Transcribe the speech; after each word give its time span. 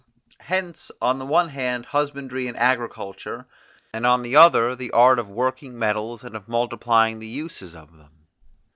Hence 0.39 0.89
on 0.99 1.19
the 1.19 1.27
one 1.27 1.49
hand 1.49 1.85
husbandry 1.85 2.47
and 2.47 2.57
agriculture, 2.57 3.45
and 3.93 4.03
on 4.03 4.23
the 4.23 4.35
other 4.35 4.75
the 4.75 4.89
art 4.89 5.19
of 5.19 5.29
working 5.29 5.77
metals 5.77 6.23
and 6.23 6.35
of 6.35 6.47
multiplying 6.47 7.19
the 7.19 7.27
uses 7.27 7.75
of 7.75 7.95
them. 7.95 8.25